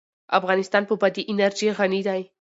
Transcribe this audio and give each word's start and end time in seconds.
افغانستان 0.39 0.83
په 0.87 0.95
بادي 1.01 1.21
انرژي 1.31 1.67
غني 1.77 2.01
دی. 2.07 2.21